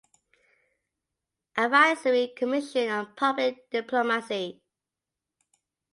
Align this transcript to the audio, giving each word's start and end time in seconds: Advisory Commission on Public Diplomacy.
Advisory 1.57 2.33
Commission 2.35 2.89
on 2.89 3.13
Public 3.15 3.69
Diplomacy. 3.69 4.59